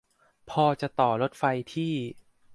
[0.51, 1.43] พอจะต่อรถไฟ
[1.73, 1.93] ที่